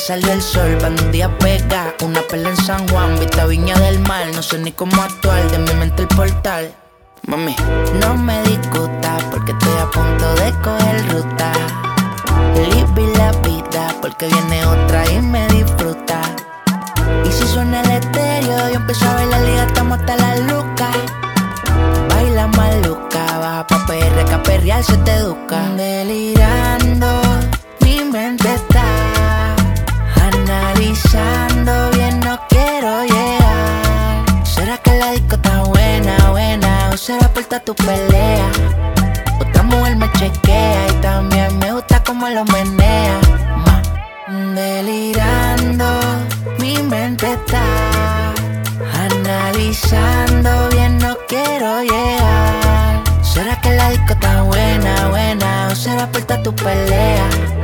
salió 0.00 0.32
el 0.32 0.40
sol, 0.40 0.78
día 1.12 1.28
pega, 1.38 1.94
una 2.02 2.22
perla 2.22 2.48
en 2.48 2.56
San 2.56 2.88
Juan, 2.88 3.18
vista 3.18 3.44
viña 3.44 3.78
del 3.80 3.98
mar, 4.00 4.26
no 4.34 4.42
sé 4.42 4.58
ni 4.58 4.72
cómo 4.72 5.02
actuar, 5.02 5.50
de 5.50 5.58
mi 5.58 5.74
mente 5.74 6.02
el 6.02 6.08
portal. 6.08 6.74
Mami, 7.26 7.54
no 8.00 8.16
me 8.16 8.42
discuta 8.44 9.18
porque 9.30 9.52
estoy 9.52 9.76
a 9.78 9.90
punto 9.90 10.34
de 10.36 10.52
coger 10.62 11.12
ruta. 11.12 11.52
Live 12.54 13.18
la 13.18 13.32
vida 13.42 13.94
porque 14.00 14.26
viene 14.26 14.64
otra 14.64 15.10
y 15.10 15.20
me 15.20 15.46
disfruta. 15.48 16.20
Y 17.28 17.30
si 17.30 17.46
suena 17.46 17.82
el 17.82 17.90
estéreo, 17.90 18.70
yo 18.70 18.76
empiezo 18.76 19.04
a 19.06 19.14
bailar 19.14 19.42
y 19.48 19.58
estamos 19.58 19.98
hasta 20.00 20.16
la 20.16 20.36
luca. 20.36 20.90
Baila 22.08 22.46
maluca, 22.46 23.38
baja 23.38 23.66
pa' 23.66 23.86
PR, 23.86 24.24
que 24.24 24.36
perrear 24.44 24.82
se 24.82 24.96
te 24.98 25.12
educa. 25.12 25.60
Delirando, 25.76 27.20
analizando 31.14 31.90
bien, 31.96 32.20
no 32.20 32.38
quiero 32.48 33.04
llegar. 33.04 34.44
¿Será 34.44 34.76
que 34.78 34.92
la 34.98 35.12
disco 35.12 35.36
está 35.36 35.62
buena, 35.64 36.30
buena? 36.30 36.90
¿O 36.92 36.96
será 36.96 37.28
por 37.28 37.44
tu 37.44 37.74
pelea? 37.74 38.50
Otra 39.40 39.62
mujer 39.62 39.96
me 39.96 40.10
chequea 40.12 40.86
y 40.88 40.92
también 41.00 41.58
me 41.58 41.72
gusta 41.72 42.02
como 42.04 42.28
lo 42.28 42.44
menea. 42.44 43.18
Delirando, 44.54 46.00
mi 46.58 46.78
mente 46.82 47.32
está 47.32 47.62
analizando 48.94 50.68
bien, 50.70 50.98
no 50.98 51.16
quiero 51.28 51.82
llegar. 51.82 53.02
¿Será 53.22 53.60
que 53.60 53.70
la 53.70 53.90
disco 53.90 54.12
está 54.12 54.42
buena, 54.42 55.08
buena? 55.08 55.68
¿O 55.72 55.74
será 55.74 56.06
por 56.06 56.22
tu 56.22 56.54
pelea? 56.54 57.59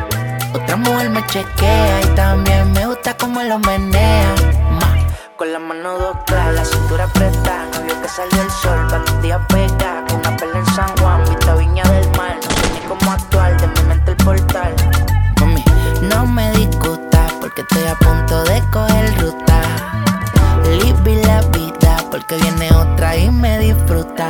Otra 0.57 0.77
mujer 0.77 1.11
me 1.11 1.25
chequea 1.27 2.01
y 2.01 2.07
también 2.15 2.73
me 2.73 2.87
gusta 2.87 3.15
como 3.19 3.43
lo 3.43 3.59
menea. 3.59 4.35
Con 5.37 5.53
la 5.53 5.59
mano 5.59 5.99
dobla, 5.99 6.53
la 6.53 6.65
cintura 6.65 7.05
apretada, 7.05 7.67
no 7.75 7.83
vio 7.83 8.01
que 8.01 8.09
salió 8.09 8.41
el 8.41 8.51
sol, 8.51 9.21
día 9.21 9.39
pega, 9.49 10.03
con 10.09 10.21
una 10.21 10.35
perla 10.35 10.59
en 10.61 10.67
San 10.75 10.97
Juan, 10.97 11.23
vista 11.29 11.55
viña 11.57 11.83
del 11.83 12.09
mar, 12.17 12.37
no 12.43 12.51
sé 12.51 12.73
ni 12.73 12.89
cómo 12.89 13.13
actuar, 13.13 13.61
de 13.61 13.67
mi 13.67 13.89
mente 13.89 14.13
el 14.13 14.17
portal. 14.17 14.75
Mami, 15.41 15.63
no 16.11 16.25
me 16.25 16.51
discuta, 16.53 17.27
porque 17.39 17.61
estoy 17.61 17.85
a 17.85 17.95
punto 17.97 18.43
de 18.45 18.63
coger 18.73 19.21
ruta. 19.21 19.61
Live 20.71 21.23
la 21.27 21.43
vida, 21.49 21.99
porque 22.11 22.37
viene 22.37 22.73
otra 22.73 23.15
y 23.15 23.31
me 23.31 23.59
disfruta. 23.59 24.27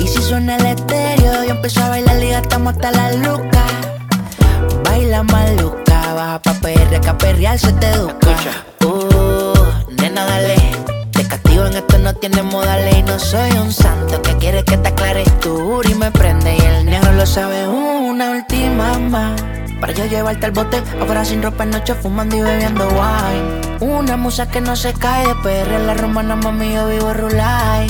Y 0.00 0.08
si 0.08 0.20
suena 0.20 0.56
el 0.56 0.66
estéreo, 0.66 1.44
yo 1.44 1.50
empiezo 1.52 1.80
a 1.84 1.90
bailar 1.90 2.20
y 2.20 2.30
gastamos 2.30 2.74
hasta 2.74 2.90
la 2.90 3.12
luca. 3.12 3.62
Baila 4.84 5.22
maluca, 5.22 6.14
baja 6.14 6.38
pa' 6.42 6.54
PR, 6.54 7.00
que 7.00 7.08
a 7.08 7.18
perrear 7.18 7.58
se 7.58 7.72
te 7.72 7.88
educa. 7.90 8.36
Uh, 8.84 9.92
nena, 10.00 10.24
dale. 10.24 10.56
Te 11.12 11.26
castigo 11.26 11.66
en 11.66 11.76
esto, 11.76 11.98
no 11.98 12.14
tiene 12.14 12.42
modales 12.42 12.96
y 12.96 13.02
no 13.02 13.18
soy 13.18 13.50
un 13.52 13.72
santo 13.72 14.20
que 14.22 14.36
quiere 14.38 14.64
que 14.64 14.76
te 14.76 14.88
aclares 14.88 15.28
tu 15.40 15.82
y 15.82 15.94
me 15.94 16.10
prende 16.10 16.56
y 16.56 16.60
el 16.60 16.86
negro 16.86 17.12
lo 17.12 17.26
sabe. 17.26 17.68
Una 17.68 18.30
última 18.30 18.98
más. 18.98 19.61
Para 19.82 19.94
yo 19.94 20.06
llevarte 20.06 20.46
al 20.46 20.52
bote, 20.52 20.80
ahora 21.00 21.24
sin 21.24 21.42
ropa 21.42 21.64
en 21.64 21.70
noche 21.70 21.92
fumando 21.96 22.36
y 22.36 22.40
bebiendo 22.40 22.86
wine. 22.86 23.80
Una 23.80 24.16
musa 24.16 24.48
que 24.48 24.60
no 24.60 24.76
se 24.76 24.92
cae 24.92 25.26
de 25.26 25.34
PR, 25.42 25.80
la 25.84 25.94
romana 25.94 26.36
mami, 26.36 26.72
yo 26.72 26.86
vivo 26.86 27.12
rulay. 27.12 27.88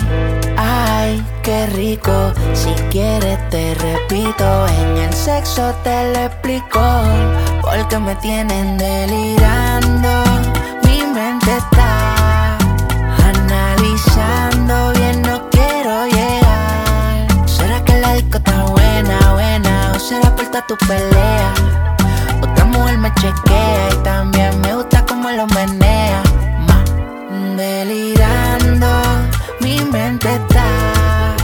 Ay, 0.56 1.22
qué 1.42 1.66
rico, 1.66 2.32
si 2.54 2.70
quieres 2.88 3.38
te 3.50 3.74
repito, 3.74 4.66
en 4.68 4.96
el 5.02 5.12
sexo 5.12 5.74
te 5.84 6.14
lo 6.14 6.20
explico, 6.20 6.80
porque 7.60 7.98
me 7.98 8.14
tienen 8.14 8.78
delirando, 8.78 10.24
mi 10.84 11.02
mente 11.12 11.58
está 11.58 12.56
analizando 13.22 14.92
bien, 14.98 15.20
no 15.20 15.50
quiero 15.50 16.06
llegar. 16.06 17.46
¿Será 17.46 17.84
que 17.84 17.98
la 17.98 18.14
disco 18.14 18.38
está 18.38 18.64
buena, 18.64 19.32
buena, 19.34 19.92
o 19.94 19.98
será 19.98 20.34
por 20.34 20.46
tu 20.66 20.86
pelea? 20.86 21.41
Chequea 23.22 23.88
y 23.92 23.96
también 24.02 24.60
me 24.62 24.74
gusta 24.74 25.06
como 25.06 25.30
lo 25.30 25.46
menea. 25.46 26.24
Ma, 26.66 26.82
delirando, 27.56 28.88
mi 29.60 29.78
mente 29.92 30.34
está 30.34 31.36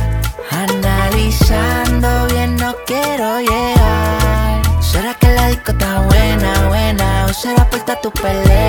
analizando 0.51 2.27
bien, 2.33 2.57
no 2.57 2.75
quiero 2.85 3.39
llegar. 3.39 4.61
¿Será 4.81 5.15
que 5.15 5.29
la 5.29 5.51
disco 5.51 5.71
está 5.71 6.01
buena, 6.01 6.67
buena, 6.67 7.27
o 7.27 7.33
será 7.33 7.65
por 7.71 7.79
tu 8.03 8.11
pelea? 8.11 8.68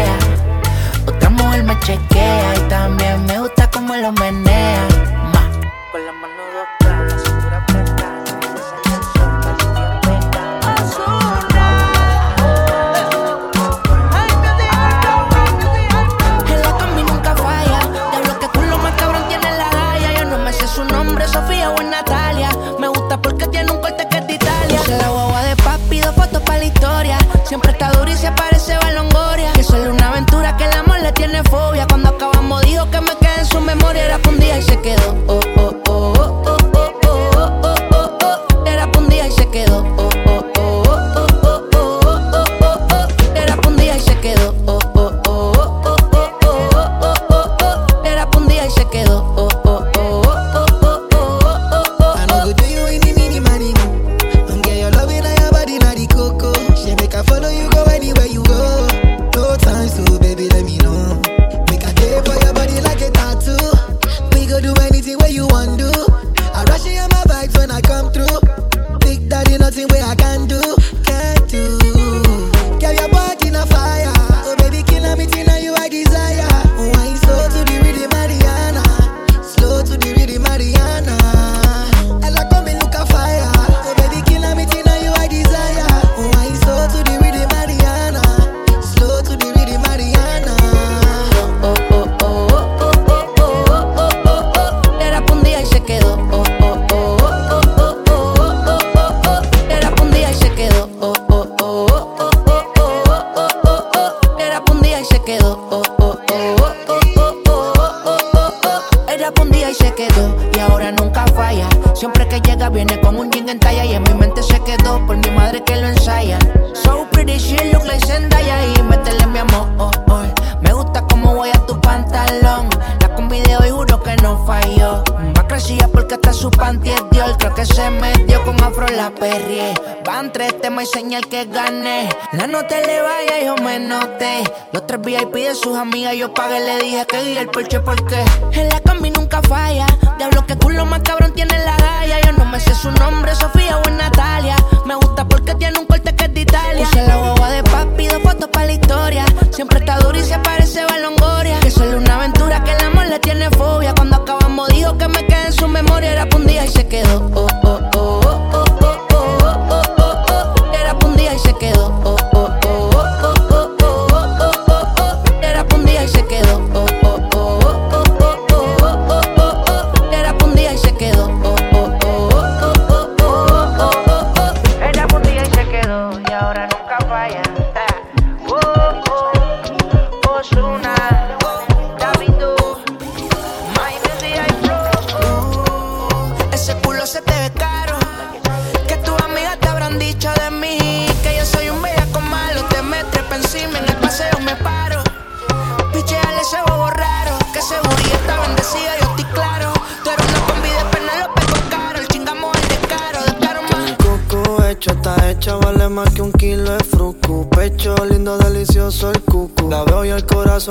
que 131.29 131.45
gané. 131.45 132.09
La 132.33 132.47
no 132.47 132.65
te 132.65 132.85
le 132.85 133.01
vaya, 133.01 133.43
yo 133.45 133.55
me 133.63 133.79
noté. 133.79 134.43
Los 134.73 134.87
tres 134.87 134.99
VIP 135.01 135.33
de 135.33 135.55
sus 135.55 135.77
amigas 135.77 136.15
yo 136.15 136.33
pagué, 136.33 136.59
le 136.59 136.79
dije 136.79 137.05
que 137.05 137.21
guía 137.21 137.41
el 137.41 137.49
porche 137.49 137.79
porque 137.79 138.23
en 138.53 138.69
la 138.69 138.79
combi 138.79 139.11
nunca 139.11 139.41
falla. 139.43 139.85
Diablo, 140.17 140.45
que 140.47 140.55
culo 140.57 140.85
más 140.85 141.01
cabrón 141.01 141.33
tiene 141.33 141.57
la 141.59 141.77
galla. 141.77 142.19
Yo 142.25 142.31
no 142.33 142.45
me 142.45 142.59
sé 142.59 142.73
su 142.73 142.91
nombre, 142.91 143.35
Sofía 143.35 143.77
o 143.77 143.89
Natalia. 143.91 144.55
Me 144.85 144.95
gusta 144.95 145.23
porque 145.25 145.53
tiene 145.55 145.77
un 145.77 145.85
corte 145.85 146.15
que 146.15 146.25
es 146.25 146.33
de 146.33 146.41
Italia. 146.41 146.85
Puse 146.85 147.07
la 147.07 147.17
guagua 147.17 147.49
de 147.51 147.63
papi, 147.63 148.07
dos 148.07 148.21
fotos 148.23 148.49
para 148.51 148.65
la 148.65 148.73
historia. 148.73 149.25
Siempre 149.51 149.79
está 149.79 149.99
duro 149.99 150.17
y 150.17 150.23
se 150.23 150.39
parece 150.39 150.81
a 150.81 150.99
Longoria. 150.99 151.59
Que 151.59 151.69
solo 151.69 151.97
una 151.97 152.15
aventura, 152.15 152.63
que 152.63 152.71
el 152.71 152.83
amor 152.85 153.05
le 153.05 153.19
tiene 153.19 153.49
fobia. 153.51 153.93
Cuando 153.93 154.15
acabamos 154.15 154.67
dijo 154.69 154.97
que 154.97 155.07
me 155.07 155.25
quedé 155.27 155.45
en 155.47 155.53
su 155.53 155.67
memoria. 155.67 156.11
Era 156.11 156.27
un 156.35 156.47
día 156.47 156.65
y 156.65 156.69
se 156.69 156.87
quedó. 156.87 157.29
Oh, 157.35 157.47
oh. 157.63 157.68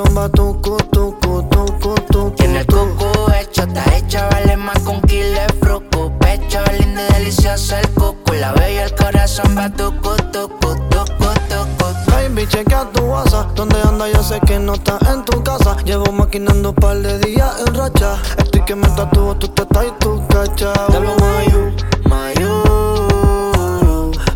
Va 0.03 0.29
tucu, 0.29 0.77
tucu, 0.91 1.43
tucu, 1.49 1.95
tucu. 2.11 2.31
Tiene 2.35 2.59
el 2.59 2.65
cucu 2.65 3.31
hecho, 3.39 3.63
está 3.63 3.83
hecha, 3.95 4.27
vale 4.29 4.55
más 4.57 4.85
un 4.85 5.01
kilo 5.01 5.39
de 5.39 5.47
fruco. 5.61 6.11
Pecho 6.19 6.59
lindo 6.77 7.01
y 7.01 7.13
delicioso 7.13 7.75
el 7.75 7.87
cucu. 7.89 8.33
La 8.33 8.53
y 8.69 8.77
el 8.77 8.93
corazón 8.95 9.55
va 9.57 9.69
tucu, 9.69 10.15
tucu, 10.31 10.75
tucu, 10.89 11.29
tucu. 11.49 12.11
Baby, 12.11 12.47
chequea 12.47 12.89
tu 12.93 13.03
WhatsApp. 13.03 13.53
Donde 13.55 13.81
anda? 13.81 14.07
Yo 14.09 14.23
sé 14.23 14.39
que 14.41 14.59
no 14.59 14.73
está 14.73 14.97
en 15.11 15.23
tu 15.25 15.43
casa. 15.43 15.75
Llevo 15.83 16.11
maquinando 16.11 16.69
un 16.69 16.75
par 16.75 16.97
de 16.97 17.19
días 17.19 17.51
en 17.65 17.73
racha. 17.73 18.15
Estoy 18.37 18.61
que 18.61 18.75
me 18.75 18.87
tatúo, 18.89 19.35
tú 19.35 19.47
te 19.49 19.63
estás 19.63 19.85
y 19.85 19.91
tu 19.99 20.25
cacha. 20.27 20.73
Lo 20.93 21.15
mayo, 21.15 21.71
mayo. 22.05 22.63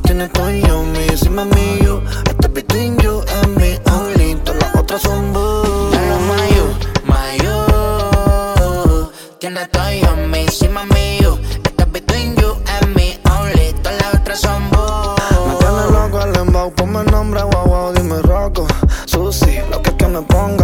Tienes 0.04 0.32
tu 0.34 0.50
y 0.50 0.62
yo, 0.62 0.84
mi, 0.84 1.00
encima 1.08 1.46
mío. 1.46 2.02
Este 2.26 2.48
between 2.50 2.98
you 3.00 3.22
and 3.42 3.58
me 3.58 3.83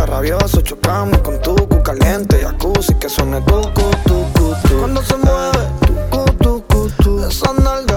rabioso, 0.06 0.62
chocame 0.62 1.22
con 1.22 1.40
tu 1.42 1.56
cu 1.68 1.82
caliente, 1.82 2.40
jacuzzi, 2.40 2.94
que 3.00 3.10
suene 3.10 3.42
tu 3.42 3.60
cu, 3.74 3.90
tu 4.04 4.26
cu, 4.34 4.56
tu. 4.68 4.76
Cuando 4.80 5.02
se 5.02 5.16
mueve, 5.24 5.72
tu 5.86 5.94
cu, 6.10 6.24
tu 6.44 6.64
cu, 6.68 6.90
tu. 7.04 7.10
Nalga 7.64 7.89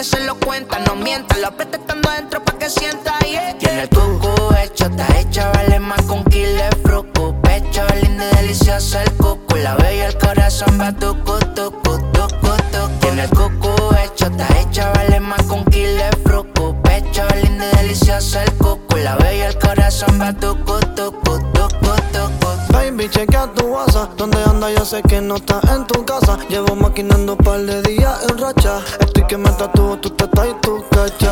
nadie 0.00 0.04
se 0.04 0.20
lo 0.24 0.34
cuenta. 0.36 0.78
No 0.80 0.94
mientas, 0.94 1.38
lo 1.38 1.48
aprieta 1.48 1.76
estando 1.76 2.08
adentro 2.08 2.42
pa' 2.44 2.58
que 2.58 2.70
sienta. 2.70 3.18
Yeah. 3.20 3.56
Tiene 3.58 3.82
el 3.82 3.88
cucu 3.88 4.30
hecho, 4.62 4.86
está 4.86 5.18
hecha, 5.18 5.50
vale 5.52 5.78
más 5.78 6.02
con 6.02 6.24
kilo 6.24 6.64
fruco. 6.82 7.34
Pecho 7.42 7.82
lindo 8.02 8.24
y 8.24 8.36
delicioso 8.36 8.98
el 8.98 9.10
cucu. 9.16 9.56
La 9.56 9.76
y 9.92 10.00
el 10.00 10.16
corazón 10.18 10.78
va 10.80 10.92
tucu, 10.92 11.38
tucu, 11.54 11.98
tucu, 12.12 12.52
tucu. 12.72 12.98
Tiene 13.00 13.24
el 13.24 13.30
cucu 13.30 13.70
hecho, 14.02 14.26
está 14.26 14.60
hecha, 14.60 14.90
vale 14.92 15.20
más 15.20 15.42
con 15.44 15.64
kilo 15.66 16.04
fruco. 16.24 16.76
Pecho 16.82 17.24
lindo 17.42 17.64
y 17.64 17.76
delicioso 17.76 18.40
el 18.40 18.52
cucu. 18.54 18.96
La 18.96 19.16
y 19.34 19.40
el 19.40 19.58
corazón 19.58 20.18
va 20.20 20.32
tucu, 20.32 20.80
tucu, 20.96 21.38
tucu, 21.52 21.92
tucu. 22.12 22.72
baby, 22.72 23.08
chequea 23.08 23.46
tu 23.54 23.66
WhatsApp. 23.66 24.16
Donde 24.16 24.42
anda? 24.44 24.70
Yo 24.70 24.84
sé 24.84 25.02
que 25.02 25.20
no 25.20 25.36
está 25.36 25.60
en 25.74 25.86
tu 25.86 26.04
casa. 26.04 26.38
Llevo 26.48 26.74
maquinando 26.74 27.32
un 27.32 27.38
par 27.38 27.60
de 27.60 27.82
días 27.82 28.18
en 28.28 28.38
racha. 28.38 28.80
Estoy 28.98 29.19
que 29.30 29.38
me 29.38 29.50
tatúo, 29.52 29.96
tú 29.98 30.10
te 30.10 30.24
estás 30.24 30.48
y 30.48 30.54
tu 30.60 30.84
cacha. 30.90 31.29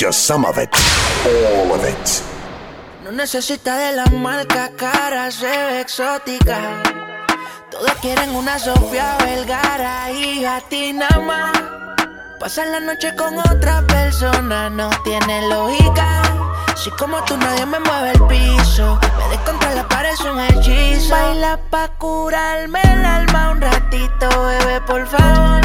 Just 0.00 0.24
some 0.24 0.46
of 0.46 0.56
it, 0.56 0.70
all 1.26 1.74
of 1.74 1.84
it. 1.84 2.22
No 3.04 3.12
necesita 3.12 3.76
de 3.76 3.96
la 3.96 4.06
marca 4.06 4.70
cara, 4.74 5.30
se 5.30 5.44
ve 5.44 5.80
exótica. 5.82 6.58
Todos 7.70 7.92
quieren 8.00 8.34
una 8.34 8.58
Sofía 8.58 9.18
Vergara 9.18 10.10
y 10.10 10.42
a 10.46 10.58
ti 10.70 10.94
nada 10.94 11.20
más. 11.20 11.52
Pasar 12.40 12.68
la 12.68 12.80
noche 12.80 13.14
con 13.14 13.38
otra 13.40 13.82
persona 13.86 14.70
no 14.70 14.88
tiene 15.04 15.46
lógica. 15.48 16.22
Si 16.76 16.88
como 16.92 17.22
tú 17.24 17.36
nadie 17.36 17.66
me 17.66 17.78
mueve 17.80 18.12
el 18.12 18.22
piso, 18.26 18.98
me 19.18 19.28
des 19.28 19.40
contra 19.44 19.74
la 19.74 19.86
pared 19.86 20.14
un 20.32 20.40
hechizo. 20.40 21.12
Baila 21.12 21.58
pa' 21.68 21.88
curarme 21.98 22.80
el 22.84 23.04
alma 23.04 23.50
un 23.50 23.60
ratito, 23.60 24.28
bebé, 24.46 24.80
por 24.86 25.06
favor. 25.06 25.60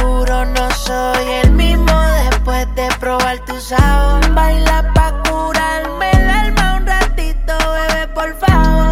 Juro 0.00 0.44
no 0.44 0.70
soy 0.70 1.26
el 1.42 1.50
mismo 1.50 2.19
después 2.50 2.74
de 2.74 2.88
probar 2.98 3.38
tu 3.44 3.60
sabor. 3.60 4.34
Baila 4.34 4.92
pa' 4.94 5.12
curarme 5.28 6.10
el 6.12 6.30
alma 6.30 6.76
un 6.76 6.86
ratito, 6.86 7.54
bebé, 7.72 8.08
por 8.08 8.34
favor. 8.38 8.90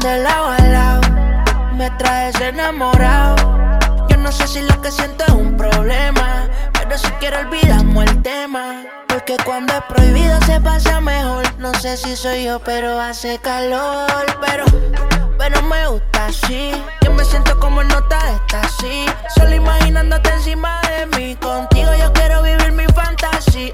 De 0.00 0.18
lado 0.18 0.46
a 0.46 0.58
lado, 0.58 1.00
me 1.74 1.90
traes 1.92 2.40
enamorado. 2.40 3.36
Yo 4.08 4.16
no 4.16 4.32
sé 4.32 4.46
si 4.46 4.62
lo 4.62 4.80
que 4.80 4.90
siento 4.90 5.24
es 5.26 5.32
un 5.32 5.56
problema, 5.56 6.48
pero 6.72 6.98
si 6.98 7.10
quiero 7.20 7.38
olvidamos 7.40 8.04
el 8.04 8.22
tema. 8.22 8.84
Porque 9.08 9.36
cuando 9.44 9.72
es 9.72 9.82
prohibido 9.88 10.38
se 10.42 10.60
pasa 10.60 11.00
mejor. 11.00 11.44
No 11.58 11.72
sé 11.74 11.96
si 11.96 12.16
soy 12.16 12.44
yo, 12.44 12.58
pero 12.60 13.00
hace 13.00 13.38
calor. 13.38 14.26
Pero, 14.40 14.64
pero 15.38 15.62
me 15.62 15.86
gusta 15.88 16.26
así. 16.26 16.72
Me 17.16 17.24
siento 17.24 17.58
como 17.58 17.80
en 17.82 17.88
nota 17.88 18.18
de 18.24 18.56
así. 18.58 19.06
Solo 19.34 19.54
imaginándote 19.54 20.28
encima 20.30 20.80
de 20.82 21.06
mí. 21.16 21.34
Contigo 21.36 21.90
yo 21.98 22.12
quiero 22.12 22.42
vivir 22.42 22.72
mi 22.72 22.84
fantasía. 22.86 23.72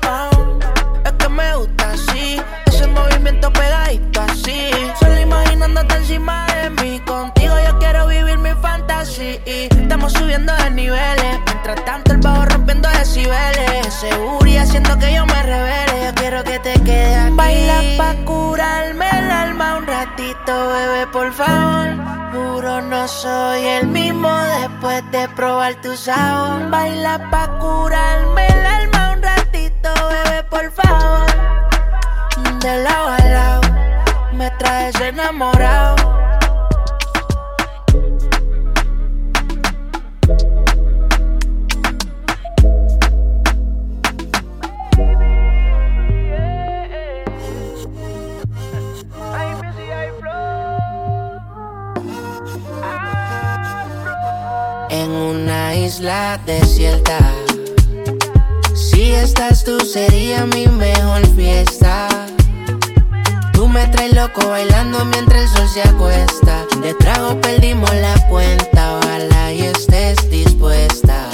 Es 1.04 1.12
que 1.12 1.28
me 1.28 1.56
gusta 1.56 1.90
así. 1.90 2.40
Ese 2.66 2.86
movimiento 2.86 3.52
pegadito 3.52 4.20
así. 4.22 4.70
Solo 4.98 5.20
imaginándote 5.20 5.94
encima 5.96 6.46
de 6.46 6.70
mí. 6.70 7.00
Contigo 7.00 7.54
yo 7.66 7.78
quiero 7.78 8.06
vivir 8.06 8.38
mi 8.38 8.50
fantasía. 8.54 9.40
Estamos 9.44 10.12
subiendo 10.12 10.54
de 10.54 10.70
niveles. 10.70 11.40
Mientras 11.46 11.84
tanto 11.84 12.12
el 12.12 12.18
bajo 12.18 12.44
rompiendo 12.44 12.88
decibeles. 12.90 13.92
Seguro 13.92 14.46
y 14.46 14.56
haciendo 14.56 14.96
que 14.98 15.14
yo 15.14 15.26
me 15.26 15.42
revele. 15.42 16.04
Yo 16.06 16.14
quiero 16.14 16.44
que 16.44 16.58
te 16.60 16.74
quedes 16.80 17.18
aquí. 17.18 17.34
Baila 17.34 17.82
pa' 17.98 18.14
curarme 18.24 19.08
el 19.10 19.30
alma 19.30 19.76
un 19.78 19.86
ratito, 19.86 20.68
bebé, 20.68 21.06
por 21.08 21.32
favor. 21.32 22.21
Juro 22.32 22.80
no 22.80 23.06
soy 23.06 23.62
el 23.62 23.88
mismo 23.88 24.30
después 24.58 25.02
de 25.10 25.28
probar 25.36 25.74
tu 25.82 25.94
sabor. 25.94 26.70
Baila 26.70 27.28
pa' 27.30 27.58
curarme 27.58 28.46
el 28.46 28.66
alma 28.66 29.12
un 29.12 29.22
ratito, 29.22 29.92
bebé, 30.08 30.42
por 30.44 30.72
favor. 30.72 31.26
De 32.60 32.82
lado 32.82 33.08
a 33.08 33.18
lado, 33.18 33.60
me 34.32 34.50
traes 34.52 34.98
enamorado. 34.98 36.21
En 54.92 55.10
una 55.10 55.74
isla 55.74 56.38
desierta. 56.44 57.18
Si 58.74 59.12
estás 59.12 59.64
tú 59.64 59.80
sería 59.80 60.44
mi 60.44 60.66
mejor 60.66 61.26
fiesta. 61.34 62.08
Tú 63.54 63.68
me 63.68 63.86
traes 63.88 64.14
loco 64.14 64.46
bailando 64.50 65.02
mientras 65.06 65.44
el 65.44 65.48
sol 65.48 65.68
se 65.68 65.88
acuesta. 65.88 66.66
De 66.82 66.92
trago 66.92 67.40
perdimos 67.40 67.90
la 67.94 68.28
cuenta, 68.28 68.98
ojalá 68.98 69.50
y 69.50 69.62
estés 69.62 70.28
dispuesta. 70.28 71.31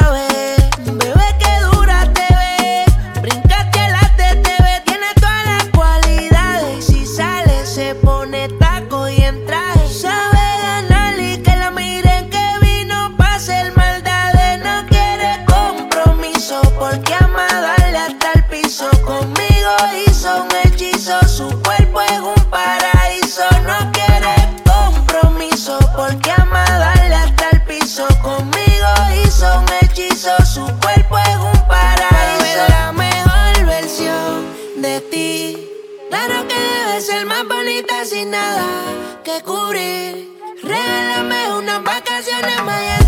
going. 0.00 0.33
ser 37.24 37.26
más 37.26 37.46
bonita 37.48 38.04
sin 38.04 38.30
nada 38.30 38.66
que 39.24 39.40
cubrir. 39.42 40.28
Regálame 40.62 41.58
unas 41.58 41.82
vacaciones 41.82 42.62
Miami. 42.64 43.03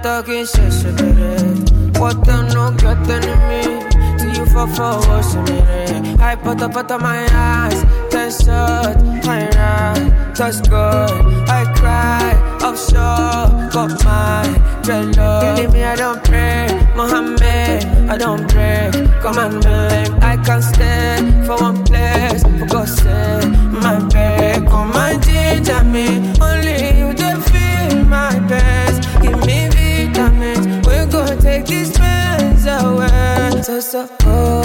meta 0.00 0.22
quise 0.22 0.70
severe 0.70 1.36
Potem 1.92 2.48
nuk 2.54 2.78
kjo 2.80 2.94
të 3.04 3.16
në 3.24 3.34
mi 3.48 3.62
Ti 4.20 4.28
ju 4.36 4.46
fa 4.52 4.66
fa 4.76 4.90
o 4.96 5.20
së 5.22 5.42
mire 5.48 6.16
Haj 6.20 6.36
pata 6.44 6.68
pata 6.68 6.98
my 7.00 7.24
eyes. 7.32 7.84
Ten 8.12 8.30
shot, 8.30 8.96
haj 9.24 9.44
ran, 9.56 10.10
Touch 10.34 10.60
good, 10.68 11.48
I 11.48 11.64
cry. 11.76 12.32
Offshore, 12.60 13.70
got 13.72 14.04
my 14.04 14.44
red 14.86 15.16
love 15.16 15.58
You 15.58 15.68
me, 15.68 15.84
I 15.84 15.96
don't 15.96 16.22
pray 16.24 16.68
Mohammed, 16.96 17.84
I 18.08 18.16
don't 18.18 18.46
break. 18.52 18.92
Commandment, 19.22 20.22
I 20.22 20.36
can't 20.44 20.62
stand 20.62 21.46
For 21.46 21.56
one 21.56 21.84
place, 21.84 22.42
for 22.42 22.66
God's 22.66 22.96
sake 22.96 23.50
My 23.72 23.98
back 24.08 24.70
on 24.72 24.88
my 24.88 25.16
ginger 25.18 25.84
me. 25.84 26.06
Only 26.40 27.00
you, 27.00 27.12
they 27.14 27.34
feel 27.48 28.04
my 28.04 28.38
pain. 28.48 28.69
so 33.90 34.06
cold. 34.20 34.59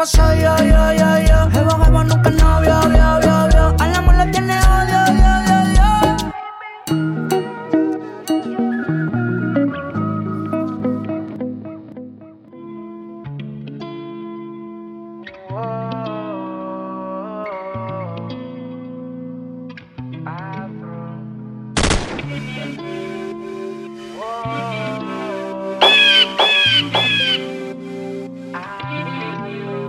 I'ma 0.00 0.06
show 0.06 0.32
yeah, 0.32 0.62
yeah, 0.62 0.92
yeah, 0.92 1.18
yeah. 1.18 1.39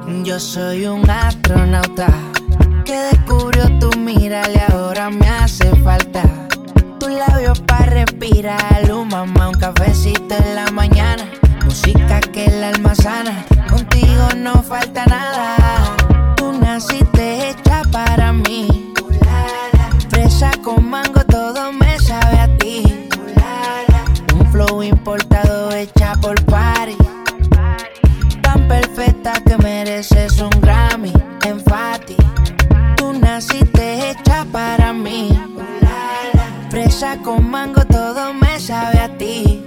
Yo 0.07 0.39
soy 0.39 0.85
un 0.85 1.09
astronauta 1.09 2.07
que 2.85 2.97
descubrió 3.11 3.67
tu 3.79 3.97
mira 3.97 4.41
y 4.49 4.71
ahora 4.71 5.09
me 5.09 5.27
hace 5.27 5.75
falta. 5.77 6.23
Tus 6.99 7.09
labios 7.09 7.59
para 7.61 7.85
respirar, 7.85 8.91
un 8.91 9.07
mamá, 9.09 9.49
un 9.49 9.55
cafecito 9.55 10.35
en 10.35 10.55
la 10.55 10.71
mañana. 10.71 11.23
Música 11.65 12.19
que 12.19 12.45
el 12.45 12.63
alma 12.63 12.95
sana, 12.95 13.45
contigo 13.69 14.27
no 14.37 14.61
falta 14.63 15.05
nada. 15.05 15.95
Tú 16.35 16.51
naciste 16.53 17.49
hecha 17.49 17.83
para 17.91 18.33
mí. 18.33 18.93
Fresa 20.09 20.51
con 20.63 20.89
mango, 20.89 21.23
todo 21.25 21.71
me 21.71 21.99
sabe 21.99 22.39
a 22.39 22.57
ti. 22.57 23.07
Un 24.33 24.51
flow 24.51 24.83
importante 24.83 25.30
hecha 34.11 34.45
para 34.51 34.93
mí. 34.93 35.29
Fresa 36.69 37.17
con 37.17 37.49
mango, 37.49 37.85
todo 37.85 38.33
me 38.33 38.59
sabe 38.59 38.99
a 38.99 39.09
ti. 39.17 39.65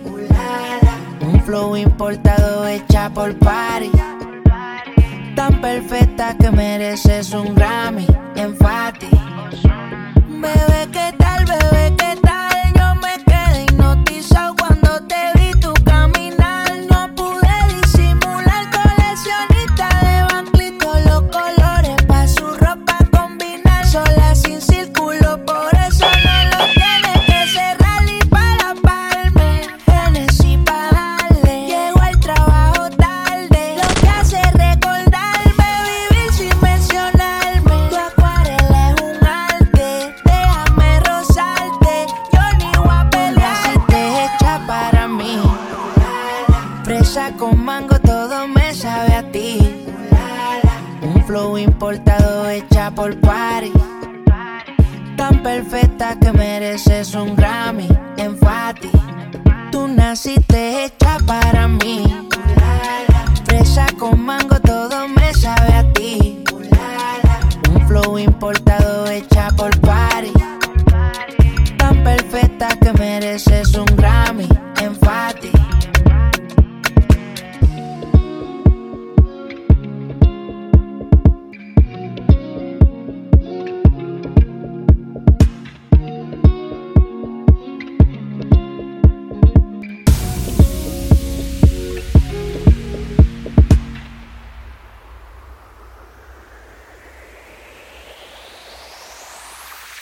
Un 1.20 1.40
flow 1.42 1.76
importado 1.76 2.66
hecha 2.66 3.10
por 3.10 3.36
party. 3.38 3.90
Tan 5.34 5.60
perfecta 5.60 6.36
que 6.38 6.50
mereces 6.50 7.32
un 7.32 7.54
Grammy 7.54 8.06
en 8.36 8.56
Fati. 8.56 9.10
Bebé, 10.28 10.88
¿qué 10.92 11.14
tal, 11.18 11.44
bebé, 11.44 11.94
qué 11.96 12.16
tal? 12.22 12.53